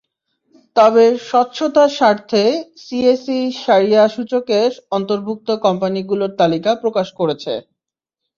[0.75, 2.43] তবে স্বচ্ছতার স্বার্থে
[2.83, 4.59] সিএসই শরিয়াহ সূচকে
[4.91, 7.53] অন্তর্ভুক্ত কোম্পানিগুলোর তালিকা প্রকাশ করেছে।